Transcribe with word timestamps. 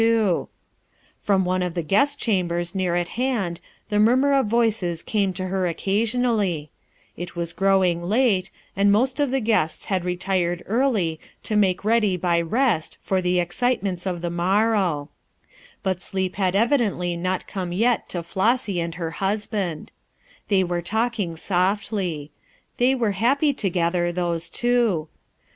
"TWO, 0.01 0.07
AND 0.07 0.15
TWO, 0.15 0.23
AMD 0.23 0.25
TWO 0.25 0.49
397 1.25 1.25
From 1.41 1.45
one 1.45 1.61
of 1.61 1.73
the 1.75 1.83
guest 1.83 2.19
chambers 2.19 2.73
near 2.73 2.95
at 2.95 3.07
hand 3.19 3.61
the 3.89 3.99
murmur 3.99 4.33
of 4.33 4.47
voices 4.47 5.03
came 5.03 5.31
to 5.33 5.45
her 5.45 5.67
occasional 5.67 6.39
It 7.15 7.35
was 7.35 7.53
growing 7.53 8.01
late, 8.01 8.49
and 8.75 8.91
most 8.91 9.19
of 9.19 9.29
the 9.29 9.39
g^ 9.39 9.53
^ 9.53 10.03
retired 10.03 10.63
early 10.65 11.19
to 11.43 11.55
make 11.55 11.85
ready 11.85 12.17
by 12.17 12.41
rest 12.41 12.97
for 13.03 13.21
the 13.21 13.39
ex 13.39 13.57
citements 13.57 14.07
of 14.07 14.21
the 14.21 14.31
morrow; 14.31 15.09
but 15.83 16.01
sleep 16.01 16.33
had 16.37 16.55
evi 16.55 16.79
dently 16.79 17.15
not 17.15 17.45
come 17.45 17.71
yet 17.71 18.09
to 18.09 18.23
Flossy 18.23 18.79
and 18.79 18.95
her 18.95 19.11
husband 19.11 19.91
They 20.47 20.63
were 20.63 20.81
talking 20.81 21.35
softly. 21.35 22.31
They 22.77 22.95
were 22.95 23.11
happy 23.11 23.53
together, 23.53 24.11
those 24.11 24.49
two. 24.49 25.09